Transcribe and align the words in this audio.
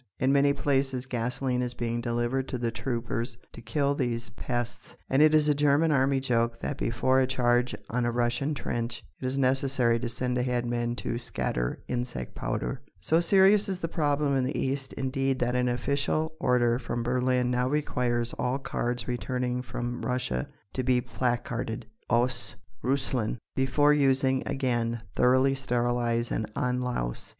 In 0.17 0.33
many 0.33 0.51
places 0.51 1.05
gasoline 1.05 1.61
is 1.61 1.75
being 1.75 2.01
delivered 2.01 2.47
to 2.47 2.57
the 2.57 2.71
troopers 2.71 3.37
to 3.53 3.61
kill 3.61 3.93
these 3.93 4.29
pests, 4.29 4.95
and 5.11 5.21
it 5.21 5.35
is 5.35 5.47
a 5.47 5.53
German 5.53 5.91
army 5.91 6.19
joke 6.19 6.59
that 6.59 6.75
before 6.79 7.19
a 7.19 7.27
charge 7.27 7.75
on 7.91 8.03
a 8.03 8.11
Russian 8.11 8.55
trench 8.55 9.03
it 9.21 9.27
is 9.27 9.37
necessary 9.37 9.99
to 9.99 10.09
send 10.09 10.39
ahead 10.39 10.65
men 10.65 10.95
to 10.95 11.19
scatter 11.19 11.83
insect 11.87 12.33
powder! 12.33 12.81
So 12.99 13.19
serious 13.19 13.69
is 13.69 13.77
the 13.77 13.87
problem 13.87 14.35
in 14.35 14.43
the 14.43 14.57
east 14.57 14.91
indeed 14.93 15.37
that 15.37 15.53
an 15.53 15.69
official 15.69 16.33
order 16.39 16.79
from 16.79 17.03
Berlin 17.03 17.51
now 17.51 17.69
requires 17.69 18.33
all 18.39 18.57
cars 18.57 19.07
returning 19.07 19.61
from 19.61 20.01
Russia 20.03 20.47
to 20.73 20.81
be 20.81 20.99
placarded 20.99 21.85
"Aus 22.09 22.55
Russland! 22.83 23.37
Before 23.55 23.93
using 23.93 24.41
again 24.47 25.03
thoroughly 25.15 25.53
sterilise 25.53 26.31
and 26.31 26.51
unlouse!" 26.55 27.29